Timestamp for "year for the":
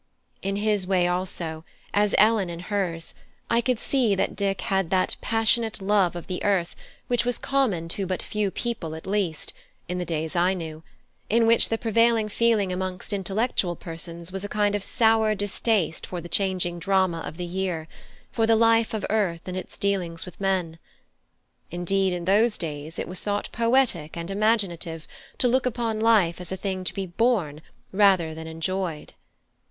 17.45-18.55